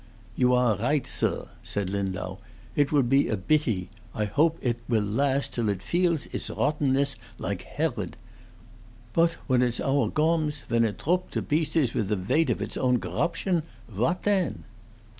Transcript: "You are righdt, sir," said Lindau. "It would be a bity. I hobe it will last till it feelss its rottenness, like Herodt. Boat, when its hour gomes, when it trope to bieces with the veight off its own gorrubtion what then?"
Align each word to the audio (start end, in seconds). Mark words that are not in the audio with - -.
"You 0.35 0.55
are 0.55 0.77
righdt, 0.77 1.05
sir," 1.05 1.47
said 1.61 1.91
Lindau. 1.91 2.37
"It 2.75 2.91
would 2.91 3.07
be 3.07 3.27
a 3.29 3.37
bity. 3.37 3.89
I 4.15 4.25
hobe 4.25 4.57
it 4.59 4.79
will 4.89 5.03
last 5.03 5.53
till 5.53 5.69
it 5.69 5.83
feelss 5.83 6.25
its 6.33 6.49
rottenness, 6.49 7.17
like 7.37 7.61
Herodt. 7.77 8.17
Boat, 9.13 9.33
when 9.45 9.61
its 9.61 9.79
hour 9.79 10.09
gomes, 10.09 10.63
when 10.69 10.85
it 10.85 10.97
trope 10.97 11.29
to 11.37 11.43
bieces 11.43 11.93
with 11.93 12.07
the 12.07 12.15
veight 12.15 12.49
off 12.49 12.61
its 12.61 12.77
own 12.77 12.97
gorrubtion 12.97 13.61
what 13.95 14.23
then?" 14.23 14.63